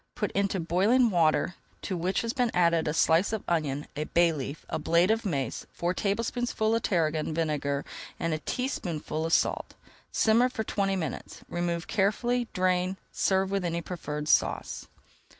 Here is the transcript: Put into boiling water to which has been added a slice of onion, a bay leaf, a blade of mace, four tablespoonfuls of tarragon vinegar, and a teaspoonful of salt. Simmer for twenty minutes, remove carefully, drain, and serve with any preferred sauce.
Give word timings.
Put 0.15 0.31
into 0.31 0.59
boiling 0.59 1.11
water 1.11 1.53
to 1.83 1.95
which 1.95 2.21
has 2.21 2.33
been 2.33 2.49
added 2.55 2.87
a 2.87 2.91
slice 2.95 3.31
of 3.31 3.43
onion, 3.47 3.85
a 3.95 4.05
bay 4.05 4.33
leaf, 4.33 4.65
a 4.67 4.79
blade 4.79 5.11
of 5.11 5.25
mace, 5.27 5.67
four 5.71 5.93
tablespoonfuls 5.93 6.75
of 6.77 6.81
tarragon 6.81 7.35
vinegar, 7.35 7.85
and 8.19 8.33
a 8.33 8.39
teaspoonful 8.39 9.27
of 9.27 9.33
salt. 9.33 9.75
Simmer 10.11 10.49
for 10.49 10.63
twenty 10.63 10.95
minutes, 10.95 11.41
remove 11.47 11.85
carefully, 11.87 12.47
drain, 12.51 12.87
and 12.89 12.97
serve 13.11 13.51
with 13.51 13.63
any 13.63 13.81
preferred 13.83 14.27
sauce. 14.27 14.87